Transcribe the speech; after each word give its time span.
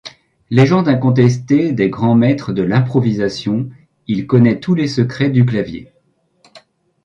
Légende 0.49 0.87
incontestée 0.87 1.73
des 1.73 1.91
grands 1.91 2.15
maîtres 2.15 2.53
de 2.53 2.63
l'improvisation, 2.63 3.69
il 4.07 4.25
connaît 4.25 4.59
tous 4.59 4.73
les 4.73 4.87
secrets 4.87 5.29
du 5.29 5.45
clavier. 5.45 5.91